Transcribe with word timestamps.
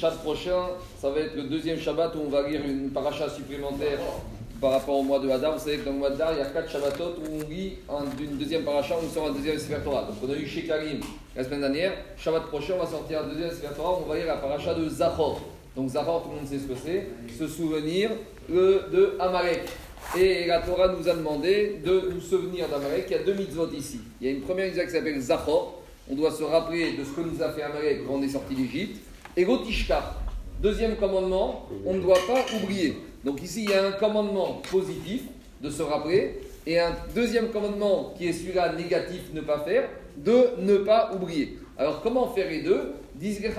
Shabbat 0.00 0.18
prochain, 0.20 0.62
ça 0.98 1.10
va 1.10 1.20
être 1.20 1.36
le 1.36 1.42
deuxième 1.42 1.78
Shabbat 1.78 2.14
où 2.14 2.20
on 2.26 2.30
va 2.30 2.48
lire 2.48 2.62
une 2.64 2.88
paracha 2.88 3.28
supplémentaire 3.28 3.98
par 4.58 4.72
rapport 4.72 4.96
au 4.96 5.02
mois 5.02 5.18
de 5.18 5.28
Hadar. 5.28 5.58
Vous 5.58 5.62
savez 5.62 5.76
que 5.76 5.84
dans 5.84 5.92
le 5.92 5.98
mois 5.98 6.08
de 6.08 6.14
Hadar, 6.14 6.32
il 6.32 6.38
y 6.38 6.40
a 6.40 6.46
quatre 6.46 6.70
Shabbatot 6.70 7.16
où 7.18 7.38
on 7.38 7.50
lit 7.50 7.74
une 8.18 8.38
deuxième 8.38 8.62
paracha, 8.62 8.94
où 8.94 9.04
on 9.04 9.10
sort 9.12 9.26
un 9.26 9.32
deuxième 9.32 9.58
Sefer 9.58 9.82
Torah. 9.84 10.04
Donc 10.04 10.16
on 10.26 10.32
a 10.32 10.36
eu 10.36 10.46
chez 10.46 10.62
Karim 10.62 11.00
la 11.36 11.44
semaine 11.44 11.60
dernière. 11.60 11.92
Shabbat 12.16 12.44
prochain, 12.46 12.76
on 12.78 12.82
va 12.82 12.90
sortir 12.90 13.20
un 13.24 13.28
deuxième 13.28 13.50
Sefer 13.50 13.74
Torah, 13.76 13.98
on 14.02 14.08
va 14.08 14.16
lire 14.16 14.26
la 14.26 14.36
paracha 14.36 14.72
de 14.72 14.88
Zachor. 14.88 15.38
Donc 15.76 15.90
Zachor, 15.90 16.22
tout 16.22 16.30
le 16.30 16.36
monde 16.36 16.46
sait 16.46 16.58
ce 16.58 16.64
que 16.64 16.78
c'est. 16.82 17.06
Se 17.38 17.46
souvenir 17.46 18.08
de 18.48 19.16
Amalek. 19.20 19.64
Et 20.18 20.46
la 20.46 20.60
Torah 20.60 20.88
nous 20.98 21.06
a 21.10 21.12
demandé 21.12 21.82
de 21.84 22.08
nous 22.14 22.22
souvenir 22.22 22.68
d'Amalek. 22.68 23.04
Il 23.08 23.12
y 23.12 23.16
a 23.16 23.22
deux 23.22 23.34
mitzvot 23.34 23.68
ici. 23.76 24.00
Il 24.18 24.26
y 24.26 24.30
a 24.30 24.32
une 24.32 24.40
première 24.40 24.64
mitzvah 24.64 24.86
qui 24.86 24.92
s'appelle 24.92 25.20
Zachor. 25.20 25.82
On 26.10 26.14
doit 26.14 26.32
se 26.32 26.42
rappeler 26.42 26.94
de 26.94 27.04
ce 27.04 27.10
que 27.10 27.20
nous 27.20 27.42
a 27.42 27.50
fait 27.50 27.60
Amalek 27.60 28.06
quand 28.06 28.14
on 28.14 28.22
est 28.22 28.30
sorti 28.30 28.54
d'Égypte. 28.54 29.02
Et 29.36 29.44
Gotishkar. 29.44 30.16
Deuxième 30.60 30.96
commandement, 30.96 31.68
on 31.86 31.94
ne 31.94 32.00
doit 32.00 32.18
pas 32.26 32.44
oublier. 32.56 32.96
Donc 33.24 33.40
ici, 33.42 33.64
il 33.64 33.70
y 33.70 33.74
a 33.74 33.86
un 33.86 33.92
commandement 33.92 34.60
positif 34.70 35.22
de 35.62 35.70
se 35.70 35.82
rappeler 35.82 36.40
et 36.66 36.80
un 36.80 36.96
deuxième 37.14 37.50
commandement 37.50 38.12
qui 38.18 38.26
est 38.26 38.32
celui-là 38.32 38.72
négatif, 38.72 39.20
ne 39.32 39.40
pas 39.40 39.60
faire, 39.60 39.88
de 40.16 40.48
ne 40.58 40.78
pas 40.78 41.12
oublier. 41.14 41.58
Alors 41.78 42.02
comment 42.02 42.26
faire 42.28 42.50
les 42.50 42.62
deux? 42.62 42.92
Disent 43.14 43.40
les 43.40 43.52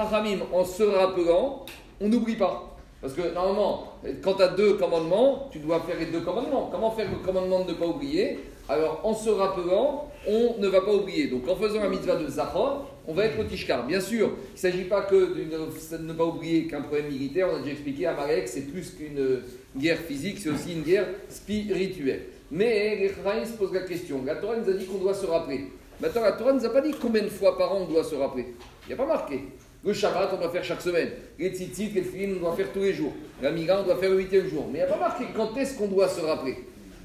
en 0.52 0.66
se 0.66 0.84
rappelant, 0.84 1.66
on 2.02 2.10
n'oublie 2.10 2.36
pas. 2.36 2.76
Parce 3.02 3.14
que 3.14 3.34
normalement, 3.34 3.94
quand 4.22 4.36
tu 4.36 4.44
as 4.44 4.50
deux 4.50 4.74
commandements, 4.74 5.50
tu 5.52 5.60
dois 5.60 5.80
faire 5.82 5.98
les 6.00 6.06
deux 6.06 6.22
commandements. 6.22 6.70
Comment 6.72 6.92
faire 6.92 7.10
le 7.10 7.18
commandement 7.18 7.66
de 7.66 7.72
ne 7.72 7.78
pas 7.78 7.88
oublier? 7.88 8.40
Alors, 8.70 9.02
en 9.04 9.16
se 9.16 9.30
rappelant, 9.30 10.08
on 10.28 10.56
ne 10.60 10.68
va 10.68 10.82
pas 10.82 10.94
oublier. 10.94 11.28
Donc, 11.28 11.48
en 11.50 11.56
faisant 11.56 11.82
la 11.82 11.90
mitzvah 11.90 12.16
de 12.16 12.28
Zachor, 12.28 12.88
on 13.08 13.14
va 13.14 13.26
être 13.26 13.40
au 13.40 13.44
Tishkar. 13.44 13.88
Bien 13.88 14.00
sûr, 14.00 14.30
il 14.50 14.54
ne 14.54 14.60
s'agit 14.60 14.84
pas 14.84 15.02
que 15.02 15.16
de 15.16 15.98
ne 15.98 16.14
pas 16.14 16.26
oublier 16.26 16.68
qu'un 16.68 16.82
problème 16.82 17.08
militaire. 17.08 17.50
On 17.52 17.56
a 17.56 17.60
déjà 17.60 17.72
expliqué, 17.72 18.06
à 18.06 18.14
Marek, 18.14 18.48
c'est 18.48 18.72
plus 18.72 18.92
qu'une 18.92 19.42
guerre 19.76 19.98
physique, 19.98 20.38
c'est 20.40 20.50
aussi 20.50 20.74
une 20.74 20.84
guerre 20.84 21.08
spirituelle. 21.28 22.28
Mais 22.52 22.98
les 22.98 23.10
se 23.10 23.58
posent 23.58 23.74
la 23.74 23.82
question. 23.82 24.22
La 24.26 24.36
Torah 24.36 24.58
nous 24.58 24.70
a 24.70 24.74
dit 24.74 24.86
qu'on 24.86 25.00
doit 25.00 25.16
se 25.16 25.26
rappeler. 25.26 25.62
Maintenant, 26.02 26.22
la 26.22 26.32
Torah 26.32 26.54
ne 26.54 26.60
nous 26.60 26.66
a 26.66 26.70
pas 26.70 26.82
dit 26.82 26.96
combien 27.00 27.22
de 27.22 27.30
fois 27.30 27.56
par 27.56 27.74
an 27.74 27.82
on 27.82 27.86
doit 27.86 28.04
se 28.04 28.16
rappeler. 28.16 28.56
Il 28.84 28.88
n'y 28.88 28.94
a 28.94 28.98
pas 28.98 29.06
marqué. 29.06 29.44
Le 29.86 29.94
Shabbat, 29.94 30.32
on 30.34 30.38
doit 30.38 30.50
faire 30.50 30.64
chaque 30.64 30.82
semaine. 30.82 31.10
Les 31.38 31.50
tzitzit, 31.50 31.90
les 31.90 32.02
filines, 32.02 32.38
on 32.38 32.40
doit 32.40 32.56
faire 32.56 32.72
tous 32.74 32.80
les 32.80 32.94
jours. 32.94 33.12
La 33.40 33.52
Miga, 33.52 33.80
on 33.80 33.84
doit 33.84 33.98
faire 33.98 34.10
le 34.10 34.18
huitième 34.18 34.48
jour. 34.48 34.66
Mais 34.72 34.80
il 34.80 34.82
n'y 34.82 34.88
a 34.88 34.92
pas 34.92 34.98
marqué 34.98 35.26
quand 35.36 35.56
est-ce 35.58 35.78
qu'on 35.78 35.88
doit 35.88 36.08
se 36.08 36.22
rappeler. 36.22 36.58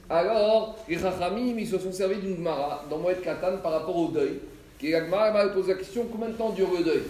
Alors, 0.09 0.79
les 0.89 0.97
Rachamim, 0.97 1.59
ils 1.59 1.67
se 1.67 1.79
sont 1.79 1.93
servis 1.93 2.17
d'une 2.17 2.37
Gemara 2.37 2.85
dans 2.89 2.97
Moed 2.97 3.21
Katan 3.21 3.59
par 3.63 3.73
rapport 3.73 3.97
au 3.97 4.09
deuil. 4.09 4.41
Et 4.83 4.93
la 4.93 5.05
Gemara 5.05 5.47
pose 5.49 5.69
la 5.69 5.75
question 5.75 6.07
combien 6.11 6.29
de 6.29 6.35
temps 6.35 6.51
dure 6.51 6.69
le 6.79 6.83
deuil? 6.83 7.03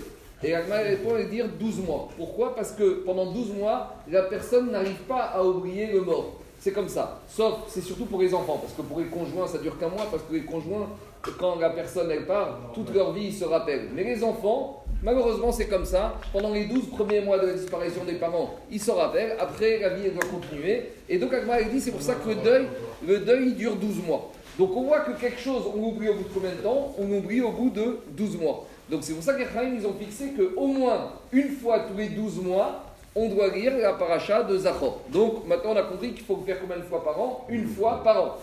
Et 0.42 0.50
la 0.50 0.62
Gemara 0.62 0.80
répond 0.80 1.16
et 1.16 1.26
dire 1.26 1.46
12 1.48 1.78
mois. 1.86 2.08
Pourquoi? 2.16 2.56
Parce 2.56 2.72
que 2.72 3.04
pendant 3.04 3.26
12 3.26 3.52
mois, 3.52 3.94
la 4.10 4.22
personne 4.22 4.72
n'arrive 4.72 5.02
pas 5.08 5.22
à 5.22 5.44
oublier 5.44 5.86
le 5.92 6.00
mort. 6.00 6.32
C'est 6.58 6.72
comme 6.72 6.88
ça. 6.88 7.20
Sauf, 7.28 7.60
c'est 7.68 7.82
surtout 7.82 8.06
pour 8.06 8.20
les 8.20 8.34
enfants, 8.34 8.58
parce 8.60 8.72
que 8.72 8.82
pour 8.82 8.98
les 8.98 9.06
conjoints, 9.06 9.46
ça 9.46 9.58
dure 9.58 9.78
qu'un 9.78 9.88
mois, 9.88 10.06
parce 10.10 10.22
que 10.24 10.32
les 10.32 10.44
conjoints, 10.44 10.88
quand 11.38 11.56
la 11.56 11.70
personne 11.70 12.10
elle 12.10 12.26
part, 12.26 12.58
toute 12.74 12.94
leur 12.94 13.12
vie 13.12 13.26
ils 13.26 13.34
se 13.34 13.44
rappellent. 13.44 13.88
Mais 13.94 14.04
les 14.04 14.22
enfants, 14.22 14.84
malheureusement 15.02 15.52
c'est 15.52 15.66
comme 15.66 15.84
ça. 15.84 16.14
Pendant 16.32 16.52
les 16.52 16.64
12 16.64 16.90
premiers 16.90 17.20
mois 17.20 17.38
de 17.38 17.46
la 17.46 17.52
disparition 17.54 18.04
des 18.04 18.14
parents, 18.14 18.54
ils 18.70 18.80
se 18.80 18.90
rappellent. 18.90 19.36
Après, 19.38 19.78
la 19.78 19.90
vie 19.90 20.02
elle 20.06 20.14
doit 20.14 20.28
continuer. 20.30 20.90
Et 21.08 21.18
donc 21.18 21.32
Agma 21.32 21.62
dit 21.62 21.80
c'est 21.80 21.92
pour 21.92 22.02
ça 22.02 22.14
que 22.14 22.28
le 22.28 22.34
deuil, 22.36 22.66
le 23.06 23.18
deuil 23.18 23.48
il 23.48 23.54
dure 23.56 23.76
12 23.76 24.04
mois. 24.06 24.30
Donc 24.58 24.74
on 24.74 24.82
voit 24.84 25.00
que 25.00 25.12
quelque 25.20 25.40
chose, 25.40 25.64
on 25.74 25.82
oublie 25.82 26.08
au 26.08 26.14
bout 26.14 26.24
de 26.24 26.32
combien 26.32 26.50
de 26.50 26.56
temps? 26.56 26.94
On 26.98 27.10
oublie 27.12 27.42
au 27.42 27.50
bout 27.50 27.70
de 27.70 27.98
12 28.10 28.38
mois. 28.38 28.66
Donc 28.90 29.00
c'est 29.02 29.12
pour 29.12 29.22
ça 29.22 29.34
que 29.34 29.40
les 29.40 29.76
ils 29.76 29.86
ont 29.86 29.94
fixé 29.94 30.32
qu'au 30.32 30.66
moins 30.66 31.12
une 31.32 31.50
fois 31.50 31.80
tous 31.80 31.96
les 31.96 32.08
12 32.08 32.40
mois, 32.42 32.84
on 33.14 33.28
doit 33.28 33.48
lire 33.48 33.76
la 33.78 33.94
paracha 33.94 34.42
de 34.44 34.56
Zachor. 34.56 35.00
Donc 35.10 35.46
maintenant 35.46 35.72
on 35.72 35.76
a 35.76 35.82
compris 35.82 36.12
qu'il 36.12 36.24
faut 36.24 36.36
le 36.36 36.46
faire 36.46 36.60
combien 36.60 36.76
de 36.76 36.82
fois 36.82 37.02
par 37.02 37.20
an? 37.20 37.44
Une 37.48 37.66
fois 37.66 38.02
par 38.04 38.22
an. 38.22 38.36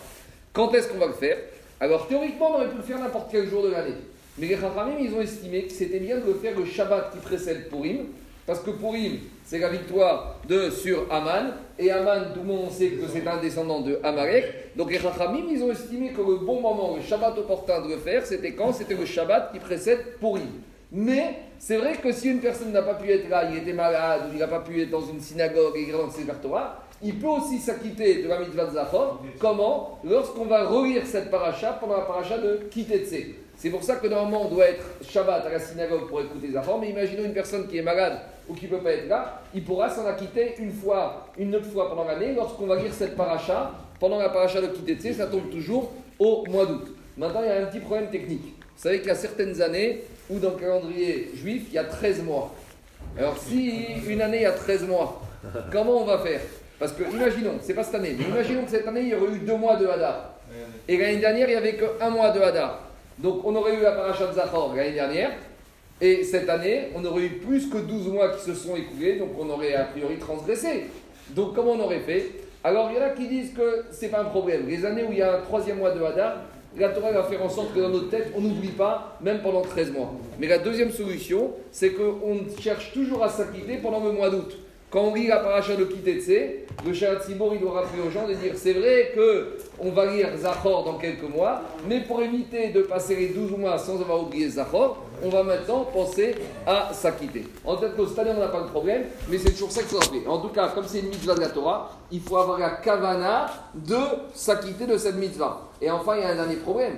Quand 0.51 0.73
est-ce 0.73 0.89
qu'on 0.89 0.99
va 0.99 1.07
le 1.07 1.13
faire? 1.13 1.37
Alors 1.83 2.07
théoriquement, 2.07 2.51
on 2.51 2.55
aurait 2.55 2.69
pu 2.69 2.77
le 2.77 2.83
faire 2.83 2.97
n'importe 2.99 3.27
quel 3.29 3.49
jour 3.49 3.63
de 3.63 3.71
l'année. 3.71 3.95
Mais 4.37 4.47
les 4.47 4.55
Chachamim, 4.55 4.95
ils 4.99 5.13
ont 5.13 5.19
estimé 5.19 5.63
que 5.63 5.73
c'était 5.73 5.99
bien 5.99 6.17
de 6.17 6.25
le 6.25 6.33
faire 6.35 6.57
le 6.57 6.63
Shabbat 6.63 7.11
qui 7.11 7.19
précède 7.19 7.69
Purim, 7.69 8.05
parce 8.47 8.61
que 8.61 8.71
Purim, 8.71 9.19
c'est 9.43 9.59
la 9.59 9.67
victoire 9.67 10.37
de 10.47 10.69
sur 10.69 11.05
Aman, 11.11 11.51
et 11.77 11.91
Aman, 11.91 12.33
tout 12.33 12.39
le 12.39 12.45
monde 12.45 12.71
sait 12.71 12.91
que 12.91 13.05
c'est 13.07 13.27
un 13.27 13.37
descendant 13.37 13.81
de 13.81 13.99
Amalek. 14.01 14.75
Donc 14.77 14.91
les 14.91 14.99
Chachamim, 14.99 15.43
ils 15.51 15.61
ont 15.61 15.71
estimé 15.71 16.13
que 16.13 16.21
le 16.21 16.37
bon 16.37 16.61
moment, 16.61 16.95
le 16.95 17.01
Shabbat 17.01 17.37
opportun 17.37 17.81
de 17.81 17.89
le 17.89 17.97
faire, 17.97 18.25
c'était 18.25 18.53
quand? 18.53 18.71
C'était 18.71 18.95
le 18.95 19.05
Shabbat 19.05 19.51
qui 19.51 19.59
précède 19.59 20.17
Purim. 20.21 20.47
Mais 20.89 21.39
c'est 21.59 21.77
vrai 21.77 21.93
que 22.01 22.13
si 22.13 22.29
une 22.29 22.39
personne 22.39 22.71
n'a 22.71 22.83
pas 22.83 22.93
pu 22.93 23.11
être 23.11 23.27
là, 23.27 23.49
il 23.51 23.57
était 23.57 23.73
malade, 23.73 24.29
ou 24.29 24.33
il 24.33 24.39
n'a 24.39 24.47
pas 24.47 24.59
pu 24.59 24.81
être 24.81 24.89
dans 24.89 25.05
une 25.05 25.19
synagogue 25.19 25.75
et 25.75 25.91
dans 25.91 26.09
ses 26.09 26.29
il 27.03 27.19
peut 27.19 27.27
aussi 27.27 27.59
s'acquitter 27.59 28.23
de 28.23 28.29
la 28.29 28.39
mitzvah 28.39 28.65
de 28.65 28.71
Zachor. 28.71 29.21
Comment? 29.39 29.99
Lorsqu'on 30.03 30.45
va 30.45 30.65
relire 30.65 31.05
cette 31.05 31.29
paracha 31.29 31.73
pendant 31.73 31.97
la 31.97 32.03
paracha 32.03 32.37
de 32.37 32.61
Kitetse. 32.71 33.35
C'est 33.57 33.69
pour 33.69 33.83
ça 33.83 33.97
que 33.97 34.07
normalement 34.07 34.47
on 34.47 34.49
doit 34.49 34.67
être 34.69 34.83
Shabbat 35.07 35.45
à 35.45 35.49
la 35.49 35.59
synagogue 35.59 36.07
pour 36.07 36.21
écouter 36.21 36.51
Zachor. 36.51 36.79
Mais 36.79 36.89
imaginons 36.89 37.25
une 37.25 37.33
personne 37.33 37.67
qui 37.67 37.77
est 37.77 37.81
malade 37.81 38.19
ou 38.47 38.53
qui 38.53 38.65
ne 38.65 38.71
peut 38.71 38.79
pas 38.79 38.91
être 38.91 39.07
là, 39.07 39.41
il 39.53 39.63
pourra 39.63 39.89
s'en 39.89 40.05
acquitter 40.05 40.55
une 40.59 40.71
fois, 40.71 41.27
une 41.37 41.55
autre 41.55 41.67
fois 41.67 41.89
pendant 41.89 42.05
l'année. 42.05 42.33
Lorsqu'on 42.33 42.67
va 42.67 42.75
lire 42.77 42.93
cette 42.93 43.15
paracha, 43.15 43.71
pendant 43.99 44.19
la 44.19 44.29
paracha 44.29 44.61
de 44.61 44.67
Kitetse, 44.67 45.17
ça 45.17 45.27
tombe 45.27 45.49
toujours 45.49 45.91
au 46.19 46.43
mois 46.49 46.65
d'août. 46.65 46.87
Maintenant, 47.17 47.41
il 47.41 47.47
y 47.47 47.51
a 47.51 47.61
un 47.61 47.65
petit 47.65 47.79
problème 47.79 48.09
technique. 48.09 48.55
Vous 48.75 48.81
savez 48.81 48.99
qu'il 48.99 49.07
y 49.07 49.11
a 49.11 49.15
certaines 49.15 49.61
années 49.61 50.03
où 50.29 50.39
dans 50.39 50.49
le 50.51 50.55
calendrier 50.55 51.31
juif, 51.35 51.63
il 51.69 51.75
y 51.75 51.77
a 51.77 51.83
13 51.83 52.23
mois. 52.23 52.53
Alors 53.17 53.37
si 53.37 53.85
une 54.07 54.21
année, 54.21 54.37
il 54.37 54.43
y 54.43 54.45
a 54.45 54.51
13 54.51 54.87
mois, 54.87 55.21
comment 55.71 56.01
on 56.01 56.05
va 56.05 56.17
faire? 56.19 56.41
Parce 56.83 56.95
que, 56.95 57.03
imaginons, 57.03 57.53
c'est 57.61 57.73
pas 57.73 57.83
cette 57.85 57.95
année, 57.95 58.13
mais 58.19 58.25
imaginons 58.25 58.65
que 58.65 58.71
cette 58.71 58.85
année, 58.85 59.03
il 59.03 59.07
y 59.07 59.15
aurait 59.15 59.31
eu 59.31 59.39
deux 59.39 59.55
mois 59.55 59.77
de 59.77 59.87
Hadar. 59.87 60.33
Et 60.85 60.97
l'année 60.97 61.15
dernière, 61.15 61.47
il 61.47 61.51
n'y 61.51 61.57
avait 61.57 61.77
qu'un 61.77 62.09
mois 62.09 62.31
de 62.31 62.41
Hadar. 62.41 62.89
Donc, 63.17 63.39
on 63.45 63.55
aurait 63.55 63.75
eu 63.75 63.81
la 63.83 63.93
paracha 63.93 64.27
de 64.27 64.33
Zachor 64.33 64.73
l'année 64.75 64.91
dernière. 64.91 65.31
Et 66.01 66.25
cette 66.25 66.49
année, 66.49 66.89
on 66.93 67.05
aurait 67.05 67.23
eu 67.23 67.29
plus 67.29 67.69
que 67.69 67.77
12 67.77 68.09
mois 68.09 68.31
qui 68.31 68.41
se 68.43 68.53
sont 68.53 68.75
écoulés. 68.75 69.15
Donc, 69.15 69.29
on 69.39 69.49
aurait 69.49 69.73
a 69.75 69.85
priori 69.85 70.17
transgressé. 70.17 70.87
Donc, 71.29 71.55
comment 71.55 71.71
on 71.71 71.79
aurait 71.79 72.01
fait? 72.01 72.31
Alors, 72.65 72.89
il 72.91 72.97
y 72.97 72.99
en 73.01 73.05
a 73.05 73.11
qui 73.11 73.29
disent 73.29 73.53
que 73.53 73.85
c'est 73.89 74.09
pas 74.09 74.19
un 74.19 74.25
problème. 74.25 74.67
Les 74.67 74.83
années 74.83 75.05
où 75.07 75.13
il 75.13 75.19
y 75.19 75.21
a 75.21 75.37
un 75.37 75.41
troisième 75.41 75.77
mois 75.77 75.91
de 75.91 76.03
Hadar, 76.03 76.41
la 76.77 76.89
Torah 76.89 77.13
va 77.13 77.23
faire 77.23 77.41
en 77.41 77.49
sorte 77.49 77.73
que 77.73 77.79
dans 77.79 77.87
notre 77.87 78.09
tête, 78.09 78.33
on 78.35 78.41
n'oublie 78.41 78.71
pas, 78.71 79.17
même 79.21 79.39
pendant 79.41 79.61
13 79.61 79.93
mois. 79.93 80.15
Mais 80.37 80.47
la 80.47 80.57
deuxième 80.57 80.91
solution, 80.91 81.51
c'est 81.71 81.91
qu'on 81.91 82.39
cherche 82.59 82.91
toujours 82.91 83.23
à 83.23 83.29
s'acquitter 83.29 83.77
pendant 83.77 84.03
le 84.03 84.11
mois 84.11 84.29
d'août. 84.29 84.57
Quand 84.93 85.05
on 85.05 85.15
lit 85.15 85.25
la 85.25 85.37
paracha 85.37 85.75
de 85.75 85.85
Kitetse, 85.85 86.67
le 86.85 86.93
Sibor, 86.93 87.55
il 87.55 87.61
doit 87.61 87.81
rappeler 87.81 88.03
aux 88.07 88.11
gens 88.11 88.27
de 88.27 88.35
dire 88.35 88.53
c'est 88.55 88.73
vrai 88.73 89.11
que 89.15 89.57
on 89.79 89.89
va 89.89 90.05
lire 90.05 90.29
Zachor 90.37 90.83
dans 90.83 90.99
quelques 90.99 91.27
mois, 91.27 91.63
mais 91.89 92.01
pour 92.01 92.21
éviter 92.21 92.69
de 92.69 92.83
passer 92.83 93.15
les 93.15 93.29
12 93.29 93.57
mois 93.57 93.79
sans 93.79 93.99
avoir 93.99 94.21
oublié 94.21 94.47
Zachor, 94.47 95.03
on 95.23 95.29
va 95.29 95.41
maintenant 95.41 95.85
penser 95.91 96.35
à 96.67 96.93
s'acquitter. 96.93 97.43
En 97.65 97.75
fait, 97.75 97.87
cette 98.07 98.19
année, 98.19 98.33
on 98.37 98.39
n'a 98.39 98.49
pas 98.49 98.61
de 98.61 98.67
problème, 98.67 99.05
mais 99.29 99.39
c'est 99.39 99.49
toujours 99.53 99.71
ça 99.71 99.81
qu'il 99.81 99.89
faut 99.89 99.97
rappeler. 99.97 100.27
En 100.27 100.37
tout 100.37 100.49
cas, 100.49 100.67
comme 100.67 100.85
c'est 100.85 100.99
une 100.99 101.09
mitzvah 101.09 101.33
de 101.33 101.41
la 101.41 101.49
Torah, 101.49 101.97
il 102.11 102.21
faut 102.21 102.37
avoir 102.37 102.59
la 102.59 102.69
kavana 102.69 103.47
de 103.73 103.97
s'acquitter 104.35 104.85
de 104.85 104.99
cette 104.99 105.15
mitzvah. 105.15 105.71
Et 105.81 105.89
enfin, 105.89 106.17
il 106.17 106.21
y 106.21 106.23
a 106.23 106.29
un 106.29 106.35
dernier 106.35 106.57
problème. 106.57 106.97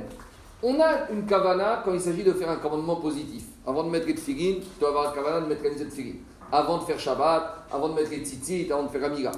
On 0.61 0.81
a 0.81 1.09
une 1.13 1.25
kavana 1.25 1.81
quand 1.85 1.93
il 1.93 2.01
s'agit 2.01 2.23
de 2.23 2.33
faire 2.33 2.49
un 2.49 2.57
commandement 2.57 2.97
positif. 2.97 3.43
Avant 3.65 3.85
de 3.85 3.89
mettre 3.89 4.07
les 4.07 4.15
tfilin, 4.15 4.55
tu 4.55 4.79
dois 4.81 4.89
avoir 4.89 5.05
la 5.05 5.11
kavana 5.11 5.39
de 5.39 5.45
mettre 5.45 5.63
les 5.63 5.85
tfilin 5.85 6.15
avant 6.51 6.77
de 6.77 6.83
faire 6.83 6.99
Shabbat, 6.99 7.67
avant 7.71 7.89
de 7.89 7.95
mettre 7.95 8.11
les 8.11 8.19
tzitzit, 8.19 8.71
avant 8.71 8.83
de 8.83 8.89
faire 8.89 9.03
Amiga. 9.03 9.31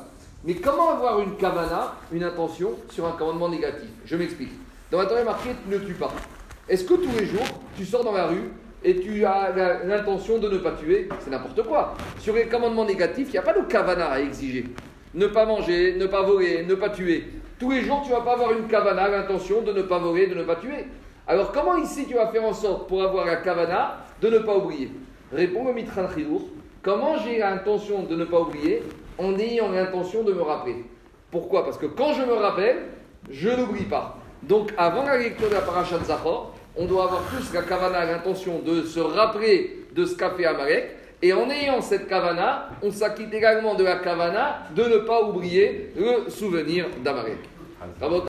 Mais 0.44 0.56
comment 0.56 0.92
avoir 0.92 1.20
une 1.20 1.36
kavana, 1.36 1.94
une 2.12 2.24
intention, 2.24 2.72
sur 2.90 3.06
un 3.06 3.12
commandement 3.12 3.50
négatif? 3.50 3.90
Je 4.06 4.16
m'explique. 4.16 4.52
Dans 4.92 5.00
la 5.00 5.06
Torah 5.06 5.24
marqué 5.24 5.50
ne 5.68 5.78
tue 5.80 5.94
pas. 5.94 6.12
Est-ce 6.70 6.84
que 6.84 6.94
tous 6.94 7.12
les 7.18 7.26
jours, 7.26 7.46
tu 7.76 7.86
sors 7.86 8.04
dans 8.04 8.12
la 8.12 8.28
rue 8.28 8.52
et 8.84 9.00
tu 9.00 9.26
as 9.26 9.52
l'intention 9.86 10.38
de 10.38 10.48
ne 10.48 10.58
pas 10.60 10.72
tuer? 10.72 11.10
C'est 11.20 11.32
n'importe 11.32 11.64
quoi. 11.64 11.96
Sur 12.20 12.36
les 12.36 12.48
commandements 12.48 12.86
négatifs, 12.86 13.30
il 13.30 13.32
n'y 13.32 13.38
a 13.38 13.42
pas 13.42 13.54
de 13.54 13.66
kavana 13.66 14.12
à 14.12 14.20
exiger. 14.20 14.66
Ne 15.14 15.28
pas 15.28 15.46
manger, 15.46 15.96
ne 15.98 16.06
pas 16.06 16.22
voler, 16.22 16.66
ne 16.66 16.76
pas 16.76 16.90
tuer. 16.90 17.26
Tous 17.60 17.72
les 17.72 17.82
jours, 17.82 18.02
tu 18.04 18.12
ne 18.12 18.16
vas 18.16 18.22
pas 18.22 18.34
avoir 18.34 18.52
une 18.52 18.68
kavana, 18.68 19.08
l'intention 19.08 19.62
de 19.62 19.74
ne 19.74 19.82
pas 19.82 19.98
voler, 19.98 20.28
de 20.28 20.36
ne 20.36 20.44
pas 20.44 20.58
tuer. 20.58 20.86
Alors 21.26 21.52
comment 21.52 21.76
ici 21.78 22.06
tu 22.08 22.14
vas 22.14 22.28
faire 22.28 22.46
en 22.46 22.54
sorte 22.54 22.88
pour 22.88 23.04
avoir 23.04 23.26
la 23.26 23.38
kavana 23.38 24.06
de 24.22 24.30
ne 24.30 24.40
pas 24.40 24.56
oublier? 24.56 24.92
Réponds 25.34 25.66
au 25.66 25.74
Mitran 25.74 26.08
Chidour. 26.14 26.44
Comment 26.88 27.18
j'ai 27.18 27.40
l'intention 27.40 28.04
de 28.04 28.16
ne 28.16 28.24
pas 28.24 28.40
oublier 28.40 28.82
en 29.18 29.38
ayant 29.38 29.70
l'intention 29.74 30.24
de 30.24 30.32
me 30.32 30.42
rappeler? 30.42 30.86
Pourquoi? 31.30 31.66
Parce 31.66 31.78
que 31.78 31.86
quand 31.86 32.14
je 32.14 32.22
me 32.22 32.32
rappelle, 32.32 32.78
je 33.30 33.50
n'oublie 33.50 33.84
pas. 33.84 34.18
Donc 34.44 34.72
avant 34.78 35.04
la 35.04 35.18
lecture 35.18 35.50
de 35.50 35.56
la 35.56 35.60
paracha 35.60 35.98
de 35.98 36.06
Zachor, 36.06 36.54
on 36.78 36.86
doit 36.86 37.04
avoir 37.04 37.24
tous 37.24 37.54
la 37.54 37.64
kavana, 37.64 38.06
l'intention 38.06 38.60
de 38.66 38.84
se 38.84 39.02
rappeler 39.02 39.86
de 39.94 40.06
ce 40.06 40.16
qu'a 40.16 40.30
fait 40.30 40.46
Amalek. 40.46 40.92
Et 41.22 41.34
en 41.34 41.50
ayant 41.50 41.82
cette 41.82 42.08
kavana, 42.08 42.70
on 42.82 42.90
s'acquitte 42.90 43.34
également 43.34 43.74
de 43.76 43.84
la 43.84 43.98
kavana 43.98 44.60
de 44.74 44.84
ne 44.84 44.98
pas 45.00 45.24
oublier 45.24 45.92
le 45.98 46.30
souvenir 46.30 46.86
d'Amalek. 47.04 47.40